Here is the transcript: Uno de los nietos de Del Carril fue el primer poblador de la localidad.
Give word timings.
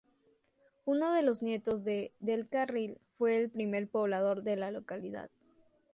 Uno 0.83 1.13
de 1.13 1.21
los 1.21 1.43
nietos 1.43 1.83
de 1.83 2.11
Del 2.19 2.47
Carril 2.49 2.97
fue 3.19 3.37
el 3.37 3.51
primer 3.51 3.87
poblador 3.87 4.41
de 4.41 4.55
la 4.55 4.71
localidad. 4.71 5.29